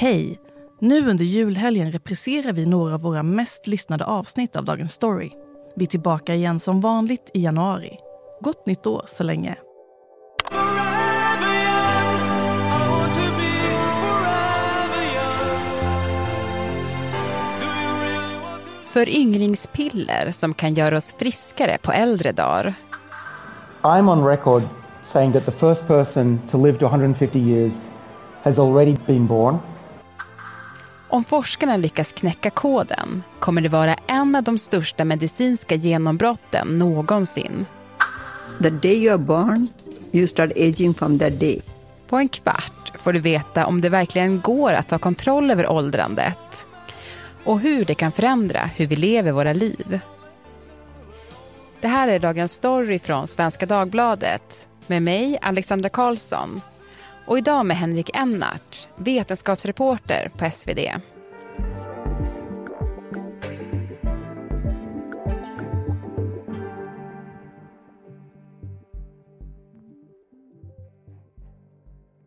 [0.00, 0.40] Hej!
[0.78, 5.30] Nu under julhelgen repriserar vi några av våra mest lyssnade avsnitt av Dagens Story.
[5.76, 7.98] Vi är tillbaka igen som vanligt i januari.
[8.40, 9.56] Gott nytt år så länge!
[18.82, 22.74] Föryngringspiller som kan göra oss friskare på äldre dagar.
[23.82, 24.62] I'm on record
[25.02, 27.72] saying that the first person to live to 150 years
[28.42, 29.58] has already been born.
[31.10, 37.66] Om forskarna lyckas knäcka koden kommer det vara en av de största medicinska genombrotten någonsin.
[38.62, 39.68] The day you're born,
[40.12, 41.62] you start aging from that day.
[42.08, 46.66] På en kvart får du veta om det verkligen går att ta kontroll över åldrandet
[47.44, 50.00] och hur det kan förändra hur vi lever våra liv.
[51.80, 56.60] Det här är dagens story från Svenska Dagbladet med mig, Alexandra Karlsson.
[57.26, 60.78] Och idag med Henrik Ennart, vetenskapsreporter på SvD.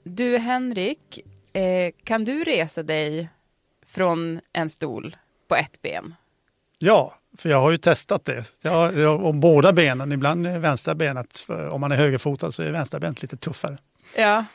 [0.04, 1.20] Du Henrik,
[1.54, 3.30] eh, kan du resa dig
[3.86, 5.16] från en stol
[5.48, 6.16] på ett ben?
[6.80, 8.46] Ja, för jag har ju testat det.
[8.62, 12.72] Jag, jag, om båda benen, ibland är vänstra benet, om man är högerfotad så är
[12.72, 13.78] vänstra benet lite tuffare.
[14.18, 14.46] Ja,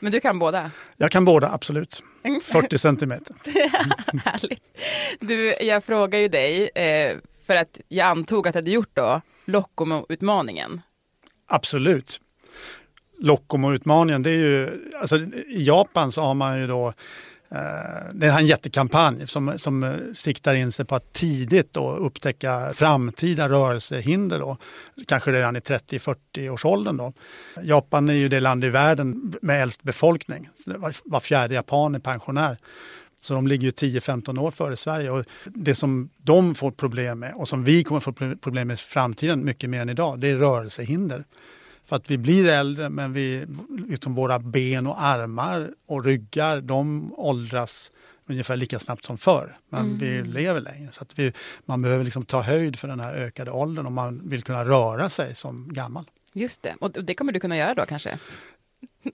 [0.00, 0.70] men du kan båda?
[0.96, 2.02] Jag kan båda, absolut.
[2.42, 3.36] 40 centimeter.
[4.24, 4.62] Härligt.
[5.20, 9.20] Du, jag frågar ju dig, eh, för att jag antog att du hade gjort då
[9.44, 10.80] Lockomo-utmaningen.
[11.46, 12.20] Absolut.
[13.18, 16.92] Lockomo-utmaningen, det är ju, alltså i Japan så har man ju då
[17.50, 21.90] Eh, det är en jättekampanj som, som eh, siktar in sig på att tidigt då
[21.90, 24.38] upptäcka framtida rörelsehinder.
[24.38, 24.56] Då.
[25.06, 26.96] Kanske redan i 30-40 års åldern.
[26.96, 27.12] Då.
[27.62, 30.48] Japan är ju det land i världen med äldst befolkning.
[30.66, 32.58] Var, var fjärde japan är pensionär.
[33.20, 35.10] Så de ligger ju 10-15 år före Sverige.
[35.10, 38.76] Och det som de får problem med och som vi kommer få problem med i
[38.76, 41.24] framtiden mycket mer än idag, det är rörelsehinder.
[41.88, 43.46] För att vi blir äldre men vi,
[43.88, 47.90] liksom våra ben och armar och ryggar de åldras
[48.26, 49.58] ungefär lika snabbt som förr.
[49.68, 49.98] Men mm.
[49.98, 50.88] vi lever längre.
[50.92, 51.32] Så att vi,
[51.64, 55.10] man behöver liksom ta höjd för den här ökade åldern om man vill kunna röra
[55.10, 56.04] sig som gammal.
[56.32, 58.18] Just det, och det kommer du kunna göra då kanske?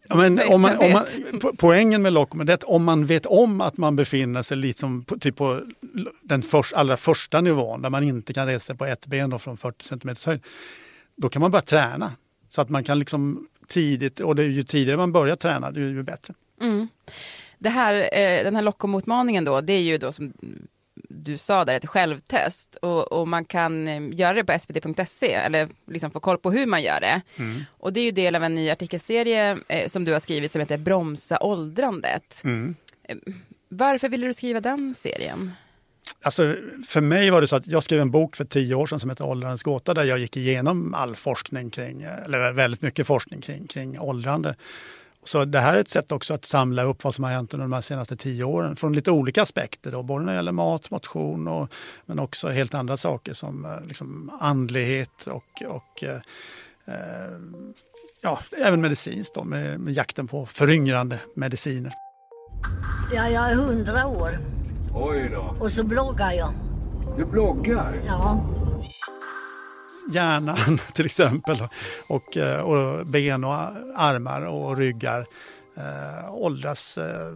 [0.08, 1.04] Ja, men om man, om man,
[1.58, 5.04] poängen med Lockman är att om man vet om att man befinner sig lite som
[5.04, 5.62] på, typ på
[6.22, 9.56] den för, allra första nivån där man inte kan resa sig på ett ben från
[9.56, 10.40] 40 cm höjd.
[11.16, 12.12] Då kan man börja träna.
[12.54, 15.80] Så att man kan liksom tidigt, och det är ju tidigare man börjar träna, det
[15.80, 16.34] är ju bättre.
[16.60, 16.88] Mm.
[17.58, 20.32] Det här, eh, den här Lockomutmaningen då, det är ju då som
[20.94, 25.68] du sa där, ett självtest och, och man kan eh, göra det på svd.se eller
[25.86, 27.20] liksom få koll på hur man gör det.
[27.36, 27.64] Mm.
[27.68, 30.60] Och det är ju del av en ny artikelserie eh, som du har skrivit som
[30.60, 32.40] heter Bromsa åldrandet.
[32.44, 32.74] Mm.
[33.02, 33.16] Eh,
[33.68, 35.52] varför ville du skriva den serien?
[36.24, 36.56] Alltså,
[36.88, 39.10] för mig var det så att jag skrev en bok för tio år sedan som
[39.10, 43.66] heter Åldrandets gåta där jag gick igenom all forskning kring, eller väldigt mycket forskning kring,
[43.66, 44.54] kring åldrande.
[45.24, 47.64] Så det här är ett sätt också att samla upp vad som har hänt under
[47.64, 50.90] de här senaste tio åren från lite olika aspekter, då, både när det gäller mat,
[50.90, 51.68] motion och,
[52.06, 56.20] men också helt andra saker som eh, liksom andlighet och, och eh,
[56.84, 57.38] eh,
[58.22, 61.92] ja, även medicinskt då, med, med jakten på föryngrande mediciner.
[63.14, 64.53] Ja, jag är hundra år.
[64.96, 65.56] Oj då.
[65.60, 66.54] Och så bloggar jag.
[67.16, 67.94] Du bloggar?
[68.06, 68.44] Ja.
[70.10, 71.56] Hjärnan till exempel
[72.06, 73.54] och, eh, och ben och
[73.94, 75.26] armar och ryggar
[75.76, 77.32] eh, åldras eh,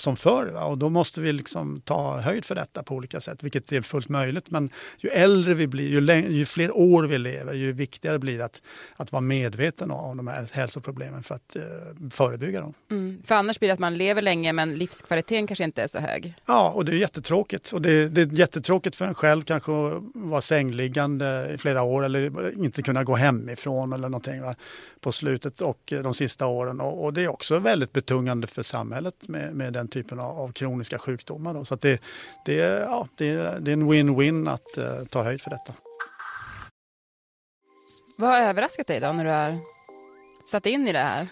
[0.00, 0.46] som förr.
[0.46, 0.64] Va?
[0.64, 4.08] Och då måste vi liksom ta höjd för detta på olika sätt, vilket är fullt
[4.08, 4.50] möjligt.
[4.50, 8.44] Men ju äldre vi blir, ju, ju fler år vi lever, ju viktigare blir det
[8.44, 8.62] att,
[8.96, 11.62] att vara medveten om de här hälsoproblemen för att eh,
[12.10, 12.74] förebygga dem.
[12.90, 13.22] Mm.
[13.26, 16.34] För annars blir det att man lever länge men livskvaliteten kanske inte är så hög.
[16.46, 17.72] Ja, och det är jättetråkigt.
[17.72, 22.04] Och det, det är jättetråkigt för en själv kanske att vara sängliggande i flera år
[22.04, 24.42] eller inte kunna gå hemifrån eller någonting.
[24.42, 24.54] Va?
[25.06, 26.80] På slutet och de sista åren.
[26.80, 30.52] Och, och, det är också väldigt betungande för samhället med, med den typen av, av
[30.52, 31.54] kroniska sjukdomar.
[31.54, 31.64] Då.
[31.64, 32.02] Så det,
[32.44, 35.72] det, ja, det, det är en win-win att uh, ta höjd för detta.
[38.18, 39.58] Vad har överraskat dig då när du har
[40.50, 41.28] satt in i det här?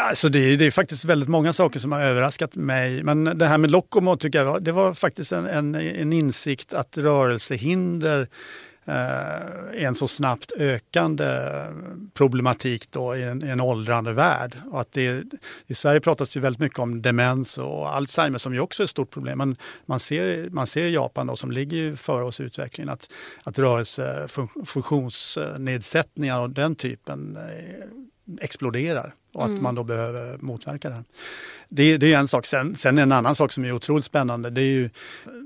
[0.00, 3.02] Alltså det, är, det är faktiskt väldigt många saker som har överraskat mig.
[3.02, 6.98] Men det här med Lokomo tycker jag det var faktiskt en, en, en insikt att
[6.98, 8.75] rörelsehinder Eh,
[9.74, 11.26] en så snabbt ökande
[12.14, 14.56] problematik då i en, i en åldrande värld.
[14.70, 15.24] Och att det,
[15.66, 18.90] I Sverige pratas ju väldigt mycket om demens och Alzheimer som ju också är ett
[18.90, 19.38] stort problem.
[19.38, 19.56] Men
[19.86, 23.10] man ser, man ser Japan då, som ligger före oss i utvecklingen att,
[23.42, 27.38] att rörelsefunktionsnedsättningar och den typen
[28.40, 31.04] exploderar och att man då behöver motverka här.
[31.68, 32.46] Det, det är en sak.
[32.46, 34.90] Sen, sen en annan sak som är otroligt spännande det är ju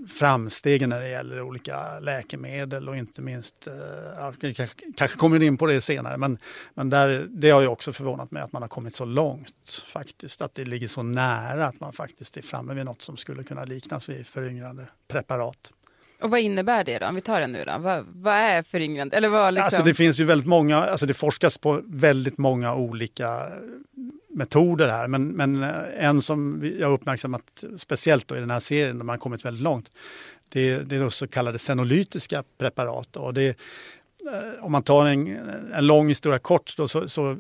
[0.09, 5.67] framstegen när det gäller olika läkemedel och inte minst, eh, kanske, kanske kommer in på
[5.67, 6.39] det senare, men,
[6.75, 10.43] men där, det har ju också förvånat mig att man har kommit så långt faktiskt,
[10.43, 13.65] att det ligger så nära att man faktiskt är framme vid något som skulle kunna
[13.65, 15.73] liknas vid föryngrande preparat.
[16.21, 17.07] Och vad innebär det då?
[17.07, 17.79] Om vi tar det nu då.
[17.79, 19.17] Vad, vad är föryngrande?
[19.17, 19.65] Eller vad liksom?
[19.65, 23.43] Alltså det finns ju väldigt många, alltså det forskas på väldigt många olika
[24.41, 28.61] metoder här, men, men eh, en som jag har uppmärksammat speciellt då i den här
[28.61, 29.91] serien, där man har kommit väldigt långt,
[30.49, 33.17] det, det är då så kallade senolytiska preparat.
[33.17, 35.39] Och det, eh, om man tar en,
[35.75, 37.37] en lång historia kort, då, så, så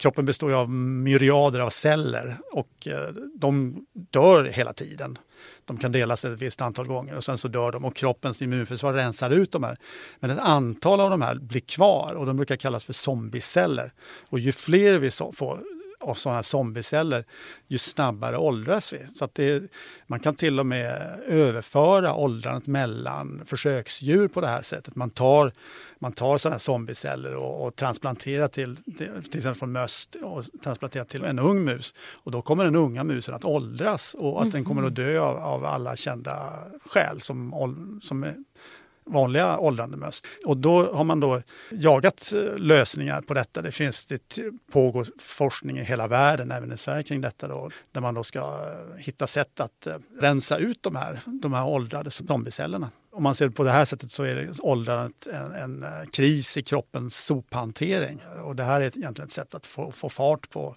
[0.00, 5.18] kroppen består ju av myriader av celler och eh, de dör hela tiden.
[5.64, 8.92] De kan delas ett visst antal gånger och sen så dör de och kroppens immunförsvar
[8.92, 9.76] rensar ut de här.
[10.20, 13.92] Men ett antal av de här blir kvar och de brukar kallas för zombieceller.
[14.28, 15.58] Och ju fler vi får
[16.00, 17.24] av sådana här zombieceller,
[17.68, 19.06] ju snabbare åldras vi.
[19.14, 19.72] Så att det,
[20.06, 24.96] man kan till och med överföra åldrandet mellan försöksdjur på det här sättet.
[24.96, 25.52] Man tar,
[25.98, 31.04] man tar sådana här zombieceller och, och transplanterar till, till exempel från möss och transplanterar
[31.04, 31.94] till en ung mus.
[32.12, 35.36] Och då kommer den unga musen att åldras och att den kommer att dö av,
[35.36, 36.52] av alla kända
[36.84, 38.34] skäl som, som är
[39.12, 40.22] vanliga åldrande möss.
[40.46, 43.62] Och då har man då jagat eh, lösningar på detta.
[43.62, 44.38] Det finns det
[44.72, 48.38] pågår forskning i hela världen, även i Sverige kring detta då, där man då ska
[48.38, 52.90] eh, hitta sätt att eh, rensa ut de här, de här åldrade zombiecellerna.
[53.12, 56.04] Om man ser det på det här sättet så är det åldrandet en, en eh,
[56.12, 58.22] kris i kroppens sophantering.
[58.44, 60.76] Och det här är egentligen ett sätt att få, få fart på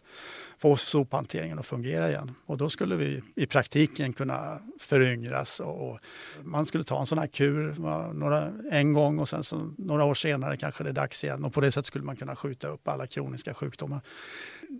[0.64, 2.36] få sophanteringen att fungera igen.
[2.46, 6.00] Och då skulle vi i praktiken kunna föryngras och, och
[6.42, 7.76] man skulle ta en sån här kur
[8.14, 11.46] några, en gång och sen så, några år senare kanske det är dags igen.
[11.46, 14.02] Och på det sättet skulle man kunna skjuta upp alla kroniska sjukdomar.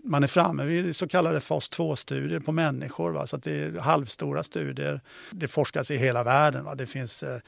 [0.02, 3.10] Man är framme vid så kallade fas 2-studier på människor.
[3.10, 3.26] Va?
[3.26, 5.00] Så att det är halvstora studier.
[5.30, 6.64] Det forskas i hela världen.
[6.64, 6.74] Va?
[6.74, 7.38] Det finns eh,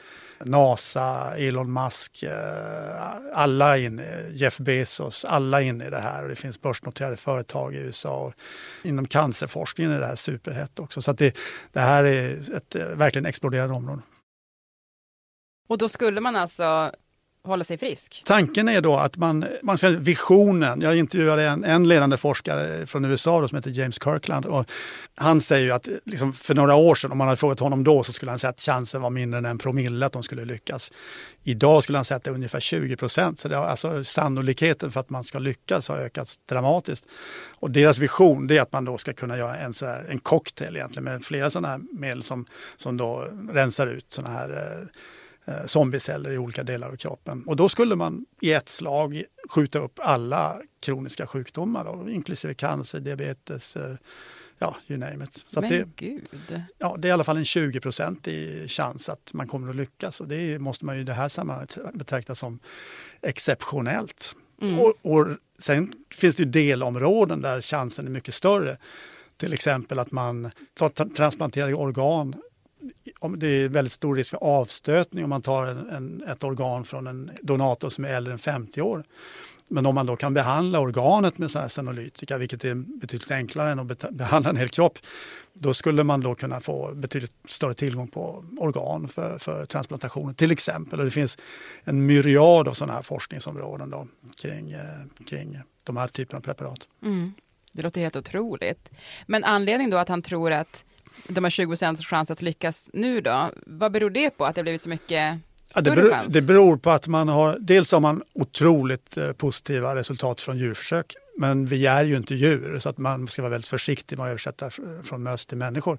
[0.44, 2.30] NASA, Elon Musk, eh,
[3.34, 6.22] alla in, eh, Jeff Bezos, alla inne i det här.
[6.22, 8.16] Och det finns börsnoterade företag i USA.
[8.26, 8.34] Och
[8.82, 11.02] inom cancerforskningen är det här superhett också.
[11.02, 11.36] Så att det,
[11.72, 14.02] det här är ett eh, verkligen exploderande område.
[15.68, 16.92] Och då skulle man alltså
[17.46, 18.22] hålla sig frisk?
[18.26, 23.04] Tanken är då att man, man ska, visionen, jag intervjuade en, en ledande forskare från
[23.04, 24.66] USA då, som heter James Kirkland och
[25.18, 28.04] han säger ju att liksom, för några år sedan, om man hade frågat honom då,
[28.04, 30.92] så skulle han säga att chansen var mindre än en promille att de skulle lyckas.
[31.42, 34.92] Idag skulle han säga att det är ungefär 20 procent, så det har, alltså, sannolikheten
[34.92, 37.04] för att man ska lyckas har ökat dramatiskt.
[37.58, 40.18] Och deras vision det är att man då ska kunna göra en, så här, en
[40.18, 42.46] cocktail egentligen med flera sådana här medel som,
[42.76, 44.86] som då rensar ut sådana här eh,
[45.66, 47.44] zombieceller i olika delar av kroppen.
[47.46, 53.00] Och då skulle man i ett slag skjuta upp alla kroniska sjukdomar, då, inklusive cancer,
[53.00, 53.96] diabetes, eh,
[54.58, 55.44] ja, you name it.
[55.48, 56.28] Så Men det, gud.
[56.78, 60.20] ja, det är i alla fall en 20% i chans att man kommer att lyckas
[60.20, 62.58] och det måste man ju i det här sammanhanget betrakta som
[63.22, 64.34] exceptionellt.
[64.80, 65.28] Och, och
[65.58, 68.76] sen finns det ju delområden där chansen är mycket större.
[69.36, 72.34] Till exempel att man tar tra- transplanterade organ
[73.18, 76.84] om det är väldigt stor risk för avstötning om man tar en, en, ett organ
[76.84, 79.04] från en donator som är äldre än 50 år.
[79.68, 83.70] Men om man då kan behandla organet med sådana här senolytika, vilket är betydligt enklare
[83.70, 84.98] än att behandla en hel kropp,
[85.52, 90.50] då skulle man då kunna få betydligt större tillgång på organ för, för transplantationer till
[90.50, 90.98] exempel.
[90.98, 91.38] Och det finns
[91.84, 94.06] en myriad av sådana här forskningsområden då,
[94.42, 96.88] kring, eh, kring de här typerna av preparat.
[97.02, 97.32] Mm.
[97.72, 98.90] Det låter helt otroligt.
[99.26, 100.84] Men anledningen då att han tror att
[101.28, 104.58] de har 20 procents chans att lyckas nu då, vad beror det på att det
[104.58, 105.38] har blivit så mycket
[105.74, 109.94] Ja, det, beror, det beror på att man har, dels har man otroligt eh, positiva
[109.94, 111.14] resultat från djurförsök.
[111.38, 114.30] Men vi är ju inte djur så att man ska vara väldigt försiktig med att
[114.30, 115.98] översätta fr- från möss till människor.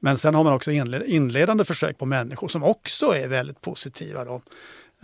[0.00, 4.24] Men sen har man också inle- inledande försök på människor som också är väldigt positiva.
[4.24, 4.42] Då.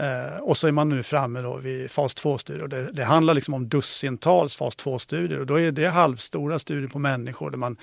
[0.01, 2.63] Eh, och så är man nu framme då vid fas 2-studier.
[2.63, 6.89] Och Det, det handlar liksom om dussintals fas 2-studier och då är det halvstora studier
[6.89, 7.77] på människor där man,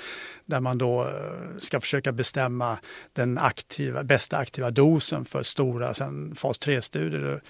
[0.45, 2.77] där man då eh, ska försöka bestämma
[3.13, 7.41] den aktiva, bästa aktiva dosen för stora sen fas 3-studier.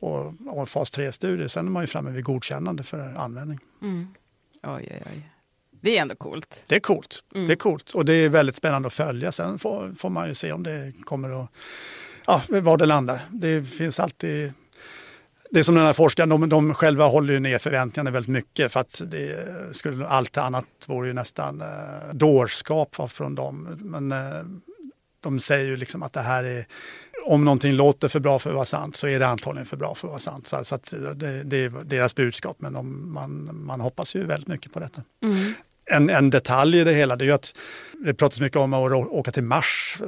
[0.00, 3.58] Och, och fas 3-studier, sen är man ju framme vid godkännande för användning.
[4.62, 5.30] Oj, oj, oj.
[5.70, 6.62] Det är ändå coolt.
[6.66, 7.22] Det är coolt.
[7.32, 9.32] Det är coolt och det är väldigt spännande att följa.
[9.32, 11.50] Sen får, får man ju se om det kommer att,
[12.26, 13.20] ja, var det landar.
[13.30, 14.52] Det finns alltid
[15.54, 18.72] det är som den här forskaren, de, de själva håller ju ner förväntningarna väldigt mycket
[18.72, 19.36] för att det
[19.72, 23.78] skulle, allt annat vore ju nästan eh, dårskap från dem.
[23.80, 24.42] Men eh,
[25.20, 26.66] de säger ju liksom att det här är
[27.26, 29.94] om någonting låter för bra för att vara sant så är det antagligen för bra
[29.94, 30.48] för att vara sant.
[30.48, 30.76] Så, så
[31.14, 35.02] det, det är deras budskap, men de, man, man hoppas ju väldigt mycket på detta.
[35.22, 35.54] Mm.
[35.84, 37.54] En, en detalj i det hela det är ju att
[38.04, 39.98] det pratas mycket om att åka till Mars,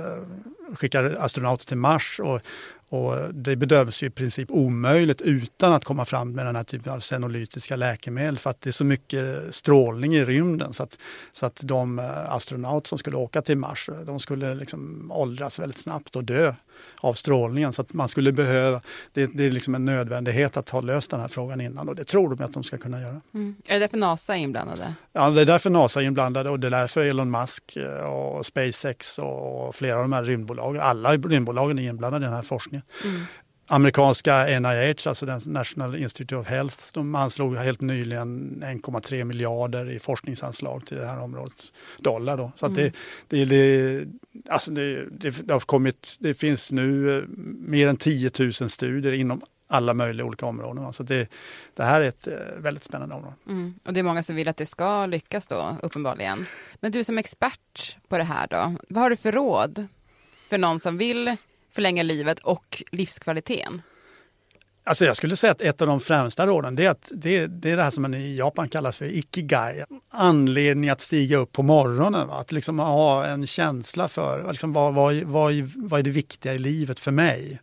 [0.75, 2.41] skickar astronauter till Mars och,
[2.89, 6.93] och det bedöms ju i princip omöjligt utan att komma fram med den här typen
[6.93, 10.99] av senolytiska läkemedel för att det är så mycket strålning i rymden så att,
[11.33, 15.79] så att de eh, astronauter som skulle åka till Mars, de skulle liksom åldras väldigt
[15.79, 16.55] snabbt och dö
[16.97, 17.73] av strålningen.
[17.73, 18.81] Så att man skulle behöva,
[19.13, 22.05] det, det är liksom en nödvändighet att ha löst den här frågan innan och det
[22.05, 23.21] tror de att de ska kunna göra.
[23.35, 23.57] Mm.
[23.67, 24.95] Är det därför NASA är inblandade?
[25.13, 28.47] Ja, det är därför NASA är inblandade och det är därför Elon Musk eh, och
[28.47, 32.83] SpaceX och flera av de här rymdbolagen, alla rymdbolagen är inblandade i den här forskningen.
[33.69, 39.99] Amerikanska NIH, alltså den National Institute of Health, de anslog helt nyligen 1,3 miljarder i
[39.99, 42.53] forskningsanslag till det här området, dollar då.
[42.57, 42.95] Så att det,
[43.29, 44.05] det, det,
[44.49, 47.25] alltså det, det, har kommit, det finns nu eh,
[47.59, 50.93] mer än 10 000 studier inom alla möjliga olika områden.
[50.93, 51.31] Så det,
[51.75, 53.35] det här är ett eh, väldigt spännande område.
[53.47, 53.75] Mm.
[53.85, 56.47] Och det är många som vill att det ska lyckas då, uppenbarligen.
[56.81, 59.87] Men du som expert på det här då, vad har du för råd
[60.49, 61.37] för någon som vill
[61.77, 63.83] förlänga livet och livskvaliteten?
[64.85, 67.71] Alltså jag skulle säga att ett av de främsta råden det är, att det, det
[67.71, 69.85] är det här som man i Japan kallar för ikigai.
[70.11, 72.29] Anledning att stiga upp på morgonen.
[72.29, 72.35] Va?
[72.35, 76.59] Att liksom ha en känsla för liksom vad, vad, vad, vad är det viktiga i
[76.59, 77.61] livet för mig.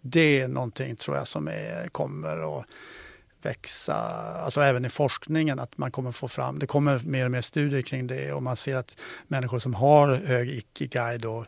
[0.00, 2.66] Det är någonting tror jag som är, kommer att
[3.42, 3.94] växa,
[4.44, 7.82] alltså även i forskningen, att man kommer få fram, det kommer mer och mer studier
[7.82, 8.96] kring det och man ser att
[9.28, 11.44] människor som har hög ikigai då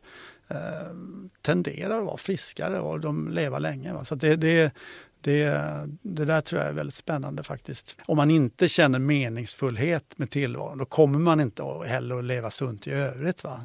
[0.49, 0.95] Eh,
[1.43, 3.93] tenderar att vara friskare och de lever länge.
[3.93, 4.05] Va?
[4.05, 4.75] Så att det, det,
[5.21, 5.61] det,
[6.03, 7.97] det där tror jag är väldigt spännande faktiskt.
[8.07, 12.87] Om man inte känner meningsfullhet med tillvaron då kommer man inte heller att leva sunt
[12.87, 13.45] i övrigt.
[13.45, 13.61] Va?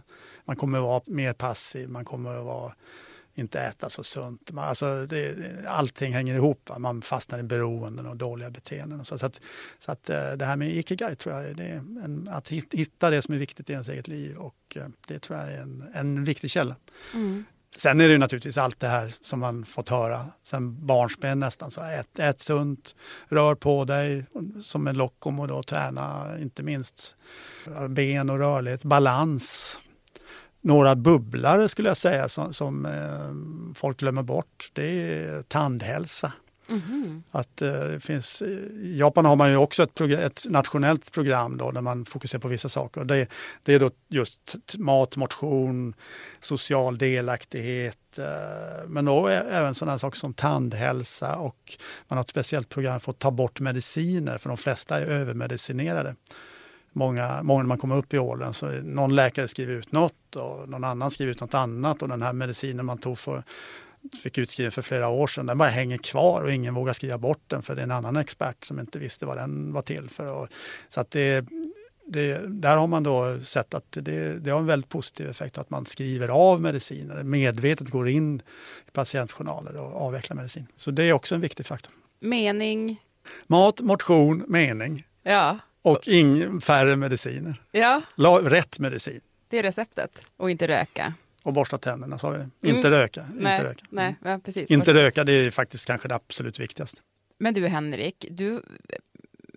[0.46, 2.74] Man kommer att vara mer passiv, man kommer att vara
[3.40, 4.52] inte äta så sunt.
[4.52, 5.36] Man, alltså det,
[5.68, 6.70] allting hänger ihop.
[6.78, 9.00] Man fastnar i beroenden och dåliga beteenden.
[9.00, 9.42] Och så så, att,
[9.80, 13.10] så att eh, det här med ikigai tror jag det är en, att hit- hitta
[13.10, 15.90] det som är viktigt i ens eget liv och eh, det tror jag är en,
[15.94, 16.76] en viktig källa.
[17.78, 21.72] Sen är det ju naturligtvis allt det här som man fått höra sen barnsben nästan.
[21.72, 22.96] Så ät, ät sunt,
[23.28, 24.26] rör på dig
[24.64, 27.16] som en lockom och då träna inte minst
[27.90, 29.80] ben och rörlighet, balans.
[30.62, 36.32] Några bubblare skulle jag säga som, som eh, folk glömmer bort, det är tandhälsa.
[37.32, 41.82] Att, eh, finns, I Japan har man ju också ett, ett nationellt program då, där
[41.82, 43.04] man fokuserar på vissa saker.
[43.04, 43.28] Det,
[43.64, 45.94] det är då just mat, motion,
[46.40, 52.70] social delaktighet, eh, men då även sådana saker som tandhälsa och man har ett speciellt
[52.70, 56.16] program för att ta bort mediciner, för de flesta är övermedicinerade.
[57.00, 60.70] Många, många när man kommer upp i åldern så någon läkare skriver ut något och
[60.70, 63.44] någon annan skriver ut något annat och den här medicinen man tog för
[64.24, 67.44] fick utskriven för flera år sedan, den bara hänger kvar och ingen vågar skriva bort
[67.48, 70.48] den för det är en annan expert som inte visste vad den var till för.
[70.90, 71.46] Så att det,
[72.06, 75.70] det, där har man då sett att det, det har en väldigt positiv effekt att
[75.70, 78.42] man skriver av mediciner, medvetet går in
[78.88, 80.68] i patientjournaler och avvecklar medicin.
[80.76, 81.94] Så det är också en viktig faktor.
[82.20, 83.02] Mening?
[83.48, 85.60] Mat, motion, mening Ja.
[85.82, 87.62] Och ing, färre mediciner.
[87.72, 89.22] Ja, La, rätt medicin.
[89.50, 90.22] det är receptet.
[90.38, 91.14] Och inte röka.
[91.44, 92.70] Och borsta tänderna, sa vi det.
[92.70, 93.22] Inte röka.
[93.22, 93.38] Mm.
[93.38, 93.86] Nej, Inte röka.
[93.90, 94.72] nej ja, precis.
[94.72, 97.02] Inte röka, det är faktiskt kanske det absolut viktigaste.
[97.40, 98.62] Men du Henrik, du,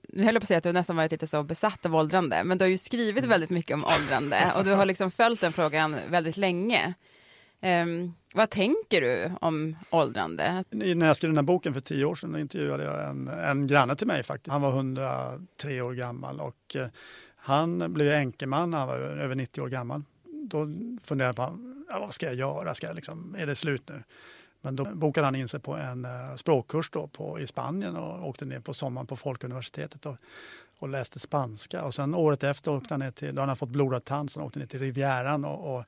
[0.09, 2.45] nu höll jag på att säga att du nästan varit lite så besatt av åldrande,
[2.45, 5.53] men du har ju skrivit väldigt mycket om åldrande och du har liksom följt den
[5.53, 6.95] frågan väldigt länge.
[7.63, 10.65] Um, vad tänker du om åldrande?
[10.71, 13.67] I- När jag skrev den här boken för tio år sedan intervjuade jag en, en
[13.67, 14.53] granne till mig faktiskt.
[14.53, 16.87] Han var 103 år gammal och eh,
[17.37, 20.03] han blev enkeman när han var över 90 år gammal.
[20.25, 20.67] Då
[21.03, 24.03] funderade jag på ja, vad ska jag göra, ska jag liksom, är det slut nu?
[24.61, 28.29] Men då bokade han in sig på en eh, språkkurs då på, i Spanien och
[28.29, 30.17] åkte ner på sommaren på Folkuniversitetet och,
[30.79, 31.85] och läste spanska.
[31.85, 34.41] Och sen året efter åkte han ner till, då hade han fått blodad tand, så
[34.41, 35.85] han åkte ner till Rivieran och, och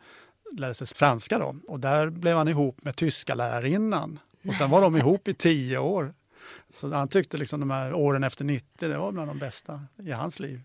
[0.59, 1.57] lärde sig franska då.
[1.69, 4.19] Och där blev han ihop med tyska lärarinnan.
[4.49, 6.15] Och sen var de ihop i tio år.
[6.71, 10.13] Så han tyckte liksom de här åren efter 90, det var bland de bästa i
[10.13, 10.61] hans liv.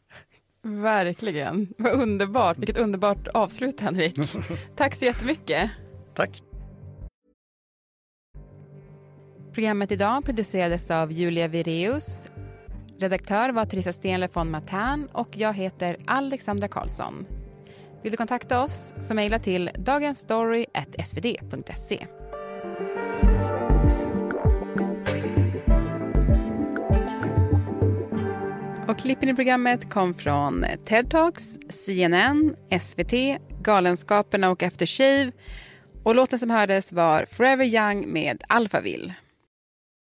[0.61, 4.19] Verkligen, vad underbart, vilket underbart avslut Henrik.
[4.75, 5.71] Tack så jättemycket.
[6.13, 6.43] Tack!
[9.53, 12.27] Programmet idag producerades av Julia Vireus.
[12.99, 17.38] Redaktör var Teresa Stenle von Matern och jag heter Alexandra Karlsson.
[18.03, 22.07] Vill du kontakta oss så mejla till dagensstory.svd.se.
[28.87, 33.13] Och klippen i programmet kom från TED Talks, CNN, SVT,
[33.61, 35.31] Galenskaperna och After Shave
[36.03, 39.15] Och låten som hördes var Forever Young med Alphaville.